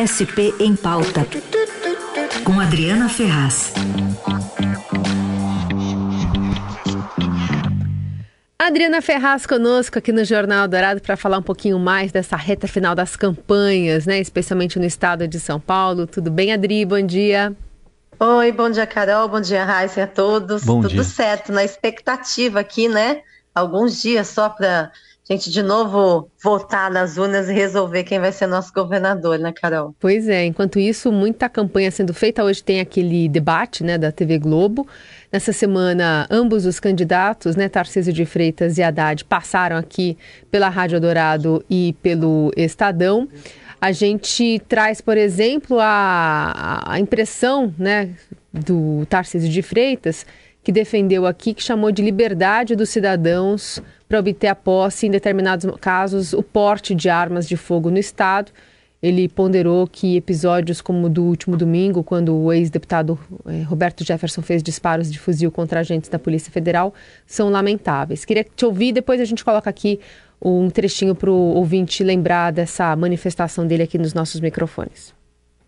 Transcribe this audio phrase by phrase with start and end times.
[0.00, 1.26] SP em Pauta,
[2.42, 3.74] com Adriana Ferraz.
[8.58, 12.94] Adriana Ferraz conosco aqui no Jornal Dourado para falar um pouquinho mais dessa reta final
[12.94, 14.18] das campanhas, né?
[14.20, 16.06] Especialmente no estado de São Paulo.
[16.06, 16.84] Tudo bem, Adri?
[16.86, 17.54] Bom dia.
[18.18, 19.28] Oi, bom dia, Carol.
[19.28, 20.64] Bom dia, Raíssa, a todos.
[20.64, 21.04] Bom Tudo dia.
[21.04, 23.20] certo, na expectativa aqui, né?
[23.54, 24.92] Alguns dias só para
[25.30, 29.94] gente de novo votar nas urnas e resolver quem vai ser nosso governador, né, Carol?
[30.00, 32.42] Pois é, enquanto isso, muita campanha sendo feita.
[32.42, 34.88] Hoje tem aquele debate né, da TV Globo.
[35.32, 40.18] Nessa semana, ambos os candidatos, né, Tarcísio de Freitas e Haddad, passaram aqui
[40.50, 43.28] pela Rádio Dourado e pelo Estadão.
[43.80, 48.10] A gente traz, por exemplo, a, a impressão né,
[48.52, 50.26] do Tarcísio de Freitas,
[50.62, 55.70] que defendeu aqui, que chamou de liberdade dos cidadãos para obter a posse, em determinados
[55.80, 58.52] casos, o porte de armas de fogo no Estado.
[59.02, 64.42] Ele ponderou que episódios como o do último domingo, quando o ex-deputado eh, Roberto Jefferson
[64.42, 66.92] fez disparos de fuzil contra agentes da Polícia Federal,
[67.26, 68.26] são lamentáveis.
[68.26, 69.98] Queria te ouvir, depois a gente coloca aqui
[70.42, 75.14] um trechinho para o ouvinte lembrar dessa manifestação dele aqui nos nossos microfones.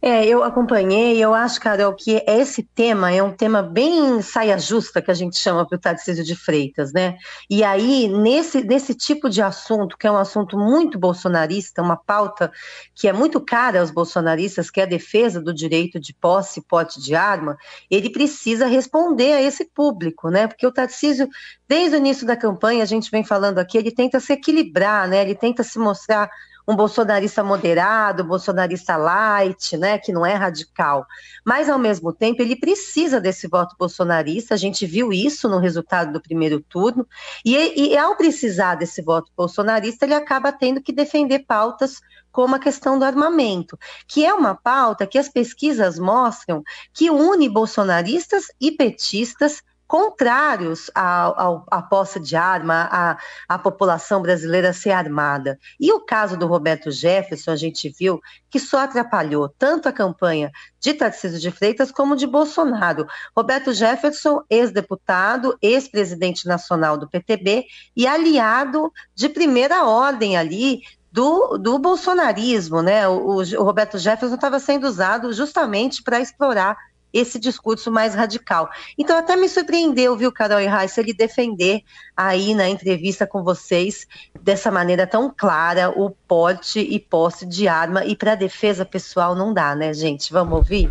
[0.00, 5.02] É, eu acompanhei, eu acho, Carol, que esse tema é um tema bem saia justa
[5.02, 7.16] que a gente chama para o Tarcísio de Freitas, né?
[7.50, 12.52] E aí, nesse, nesse tipo de assunto, que é um assunto muito bolsonarista, uma pauta
[12.94, 16.62] que é muito cara aos bolsonaristas, que é a defesa do direito de posse e
[16.62, 17.58] porte de arma,
[17.90, 20.46] ele precisa responder a esse público, né?
[20.46, 21.28] Porque o Tarcísio,
[21.66, 25.22] desde o início da campanha, a gente vem falando aqui, ele tenta se equilibrar, né?
[25.22, 26.30] Ele tenta se mostrar
[26.68, 31.06] um bolsonarista moderado, bolsonarista light, né, que não é radical.
[31.42, 36.12] Mas, ao mesmo tempo, ele precisa desse voto bolsonarista, a gente viu isso no resultado
[36.12, 37.06] do primeiro turno,
[37.42, 37.54] e,
[37.92, 42.98] e ao precisar desse voto bolsonarista, ele acaba tendo que defender pautas como a questão
[42.98, 49.62] do armamento, que é uma pauta que as pesquisas mostram que une bolsonaristas e petistas
[49.88, 51.28] contrários à,
[51.70, 53.18] à, posse de arma, à,
[53.48, 55.58] à população brasileira ser armada.
[55.80, 58.20] E o caso do Roberto Jefferson, a gente viu
[58.50, 63.06] que só atrapalhou tanto a campanha de Tarcísio de Freitas como de Bolsonaro.
[63.34, 67.64] Roberto Jefferson, ex-deputado, ex-presidente nacional do PTB
[67.96, 73.08] e aliado de primeira ordem ali do, do bolsonarismo, né?
[73.08, 76.76] O, o Roberto Jefferson estava sendo usado justamente para explorar
[77.12, 78.68] esse discurso mais radical.
[78.96, 81.82] Então até me surpreendeu, viu, Carol e Raíssa, ele defender
[82.16, 84.06] aí na entrevista com vocês,
[84.40, 89.52] dessa maneira tão clara, o porte e posse de arma, e para defesa pessoal não
[89.52, 90.32] dá, né, gente?
[90.32, 90.90] Vamos ouvir?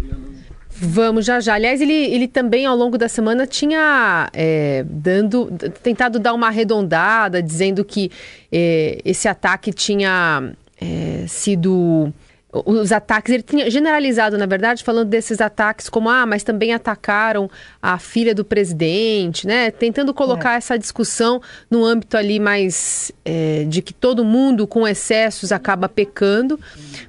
[0.79, 1.55] Vamos já já.
[1.55, 5.51] Aliás, ele, ele também ao longo da semana tinha é, dando,
[5.81, 8.11] tentado dar uma arredondada, dizendo que
[8.51, 12.13] é, esse ataque tinha é, sido
[12.53, 17.49] os ataques, ele tinha generalizado, na verdade, falando desses ataques como, ah, mas também atacaram
[17.81, 19.69] a filha do presidente, né?
[19.69, 20.57] Tentando colocar é.
[20.57, 26.57] essa discussão no âmbito ali mais é, de que todo mundo com excessos acaba pecando.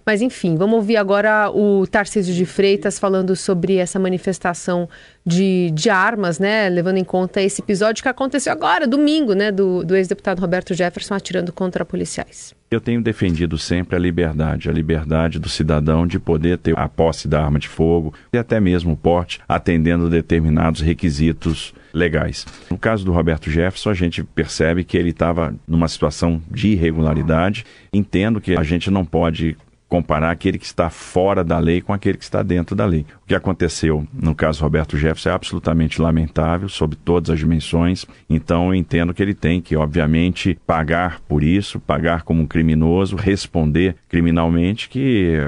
[0.05, 4.89] Mas, enfim, vamos ouvir agora o Tarcísio de Freitas falando sobre essa manifestação
[5.25, 6.69] de, de armas, né?
[6.69, 9.53] Levando em conta esse episódio que aconteceu agora, domingo, né?
[9.53, 12.55] Do, do ex-deputado Roberto Jefferson atirando contra policiais.
[12.71, 17.27] Eu tenho defendido sempre a liberdade, a liberdade do cidadão de poder ter a posse
[17.27, 22.47] da arma de fogo e até mesmo o porte, atendendo determinados requisitos legais.
[22.71, 27.65] No caso do Roberto Jefferson, a gente percebe que ele estava numa situação de irregularidade.
[27.91, 29.57] Entendo que a gente não pode
[29.89, 33.07] comparar aquele que está fora da lei com aquele que está dentro da lei.
[33.25, 38.05] O que aconteceu no caso Roberto Jefferson é absolutamente lamentável, sob todas as dimensões.
[38.29, 43.17] Então eu entendo que ele tem que, obviamente, pagar por isso, pagar como um criminoso,
[43.17, 44.99] responder criminalmente, que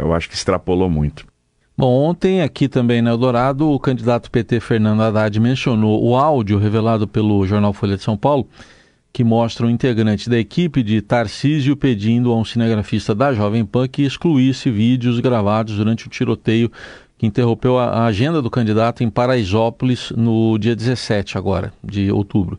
[0.01, 1.29] eu acho que extrapolou muito.
[1.77, 7.09] Bom, ontem aqui também na Eldorado, o candidato PT Fernando Haddad mencionou o áudio revelado
[7.09, 8.47] pelo jornal Folha de São Paulo
[9.13, 13.89] que mostra um integrante da equipe de Tarcísio pedindo a um cinegrafista da Jovem Pan
[13.89, 16.71] que excluísse vídeos gravados durante o tiroteio
[17.19, 22.59] que interrompeu a agenda do candidato em Paraisópolis no dia 17 agora, de outubro.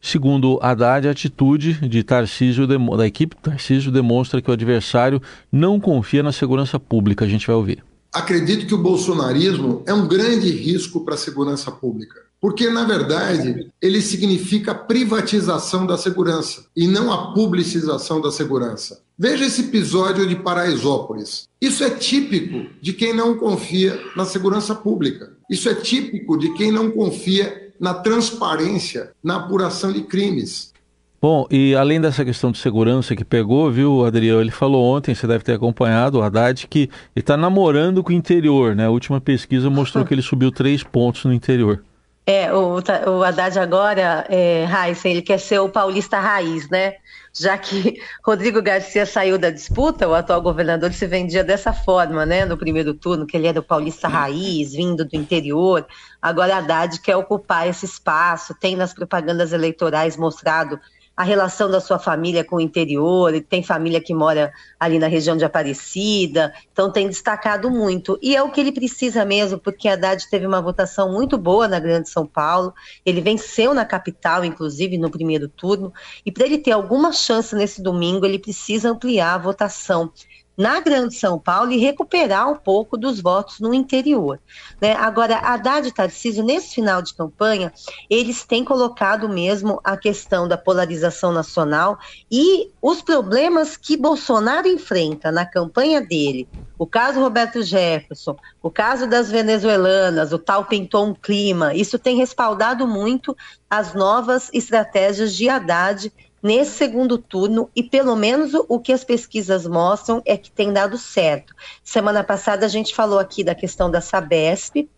[0.00, 5.20] Segundo Haddad, a atitude de Tarcísio, da equipe Tarcísio demonstra que o adversário
[5.52, 7.24] não confia na segurança pública.
[7.24, 7.84] A gente vai ouvir.
[8.10, 12.27] Acredito que o bolsonarismo é um grande risco para a segurança pública.
[12.40, 19.00] Porque, na verdade, ele significa a privatização da segurança e não a publicização da segurança.
[19.18, 21.48] Veja esse episódio de Paraisópolis.
[21.60, 25.32] Isso é típico de quem não confia na segurança pública.
[25.50, 30.72] Isso é típico de quem não confia na transparência, na apuração de crimes.
[31.20, 34.40] Bom, e além dessa questão de segurança que pegou, viu, Adriano?
[34.40, 38.14] Ele falou ontem, você deve ter acompanhado, o Haddad, que ele está namorando com o
[38.14, 38.86] interior, né?
[38.86, 41.82] A última pesquisa mostrou que ele subiu três pontos no interior.
[42.30, 46.96] É, o, o Haddad agora, é, Heisen, ele quer ser o paulista raiz, né?
[47.32, 52.44] Já que Rodrigo Garcia saiu da disputa, o atual governador se vendia dessa forma, né?
[52.44, 55.86] No primeiro turno, que ele era o paulista raiz, vindo do interior.
[56.20, 60.78] Agora Haddad quer ocupar esse espaço, tem nas propagandas eleitorais mostrado
[61.18, 65.08] a relação da sua família com o interior, ele tem família que mora ali na
[65.08, 68.16] região de Aparecida, então tem destacado muito.
[68.22, 71.66] E é o que ele precisa mesmo, porque a Haddad teve uma votação muito boa
[71.66, 72.72] na Grande São Paulo,
[73.04, 75.92] ele venceu na capital, inclusive, no primeiro turno,
[76.24, 80.12] e para ele ter alguma chance nesse domingo, ele precisa ampliar a votação
[80.58, 84.40] na Grande São Paulo e recuperar um pouco dos votos no interior.
[84.80, 84.92] Né?
[84.94, 87.72] Agora, Haddad e Tarcísio, nesse final de campanha,
[88.10, 91.96] eles têm colocado mesmo a questão da polarização nacional
[92.28, 99.06] e os problemas que Bolsonaro enfrenta na campanha dele, o caso Roberto Jefferson, o caso
[99.06, 103.36] das venezuelanas, o tal pintou um clima, isso tem respaldado muito
[103.70, 106.12] as novas estratégias de Haddad
[106.42, 110.96] nesse segundo turno e pelo menos o que as pesquisas mostram é que tem dado
[110.96, 111.54] certo.
[111.82, 114.88] Semana passada a gente falou aqui da questão da Sabesp.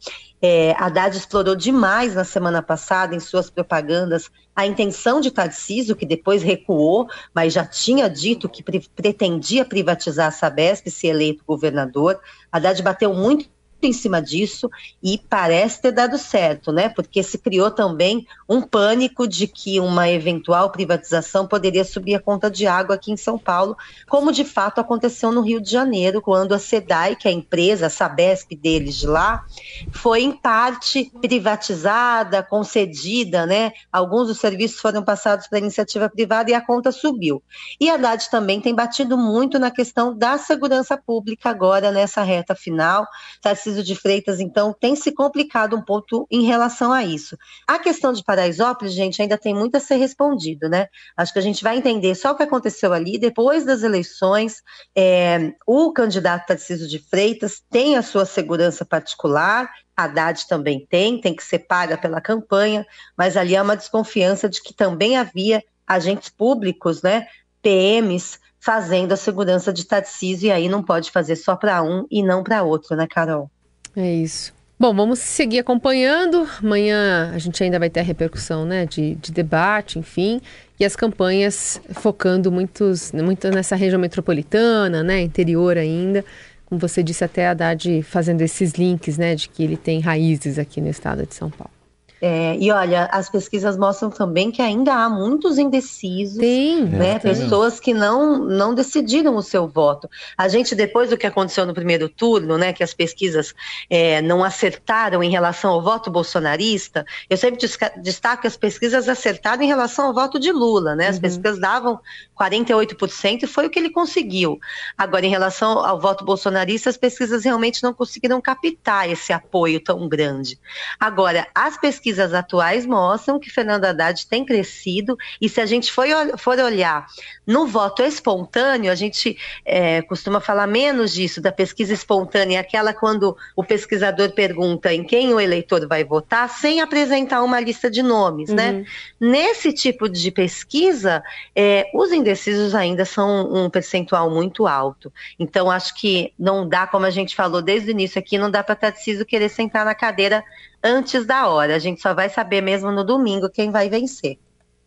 [0.43, 6.07] É, Haddad explorou demais na semana passada em suas propagandas a intenção de Tarcísio, que
[6.07, 12.19] depois recuou, mas já tinha dito que pre pretendia privatizar a Sabesp se eleito governador.
[12.51, 13.49] Haddad bateu muito
[13.87, 14.71] em cima disso
[15.03, 16.89] e parece ter dado certo, né?
[16.89, 22.51] Porque se criou também um pânico de que uma eventual privatização poderia subir a conta
[22.51, 23.77] de água aqui em São Paulo,
[24.09, 27.87] como de fato aconteceu no Rio de Janeiro, quando a SEDAI, que é a empresa,
[27.87, 29.45] a Sabesp deles de lá,
[29.93, 33.73] foi em parte privatizada, concedida, né?
[33.93, 37.43] Alguns dos serviços foram passados para iniciativa privada e a conta subiu.
[37.81, 42.55] E a Haddad também tem batido muito na questão da segurança pública agora nessa reta
[42.55, 43.07] final.
[43.35, 47.37] Está se Tarcísio de Freitas, então, tem se complicado um pouco em relação a isso.
[47.67, 50.89] A questão de Paraisópolis, gente, ainda tem muito a ser respondido, né?
[51.17, 54.63] Acho que a gente vai entender só o que aconteceu ali depois das eleições.
[54.97, 61.35] É, o candidato Tarcísio de Freitas tem a sua segurança particular, Haddad também tem, tem
[61.35, 62.85] que ser paga pela campanha,
[63.17, 67.27] mas ali há uma desconfiança de que também havia agentes públicos, né,
[67.63, 72.23] PMs, fazendo a segurança de Tarcísio, e aí não pode fazer só para um e
[72.23, 73.51] não para outro, né, Carol?
[73.97, 74.53] É isso.
[74.79, 76.49] Bom, vamos seguir acompanhando.
[76.63, 80.41] Amanhã a gente ainda vai ter a repercussão né, de, de debate, enfim,
[80.79, 86.25] e as campanhas focando muitos, muito nessa região metropolitana, né, interior ainda.
[86.65, 90.59] Como você disse, até a Haddad fazendo esses links né, de que ele tem raízes
[90.59, 91.80] aqui no estado de São Paulo.
[92.21, 97.13] É, e olha, as pesquisas mostram também que ainda há muitos indecisos, Sim, né?
[97.13, 100.09] É, pessoas que não, não decidiram o seu voto.
[100.37, 103.55] A gente, depois do que aconteceu no primeiro turno, né, que as pesquisas
[103.89, 107.59] é, não acertaram em relação ao voto bolsonarista, eu sempre
[108.03, 111.09] destaco que as pesquisas acertaram em relação ao voto de Lula, né?
[111.09, 111.23] As uhum.
[111.23, 112.01] pesquisas davam
[112.39, 114.59] 48% e foi o que ele conseguiu.
[114.97, 120.07] Agora, em relação ao voto bolsonarista, as pesquisas realmente não conseguiram captar esse apoio tão
[120.09, 120.59] grande.
[120.99, 125.93] Agora, as pesquisas pesquisas atuais mostram que Fernando Haddad tem crescido, e se a gente
[125.93, 127.07] for, for olhar
[127.47, 133.37] no voto espontâneo, a gente é, costuma falar menos disso, da pesquisa espontânea, aquela quando
[133.55, 138.51] o pesquisador pergunta em quem o eleitor vai votar, sem apresentar uma lista de nomes,
[138.51, 138.71] né?
[138.71, 138.79] uhum.
[138.79, 138.85] né?
[139.21, 141.23] Nesse tipo de pesquisa,
[141.55, 145.13] é, os indecisos ainda são um percentual muito alto.
[145.39, 148.63] Então, acho que não dá, como a gente falou desde o início aqui, não dá
[148.63, 150.43] para Tarcísio querer sentar na cadeira
[150.83, 151.75] antes da hora.
[151.75, 154.39] A gente só vai saber mesmo no domingo quem vai vencer.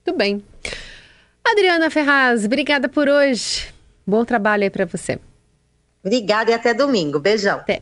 [0.03, 0.43] Tudo bem.
[1.43, 3.71] Adriana Ferraz, obrigada por hoje.
[4.05, 5.19] Bom trabalho aí para você.
[6.03, 7.19] Obrigada e até domingo.
[7.19, 7.59] Beijão.
[7.59, 7.81] Até.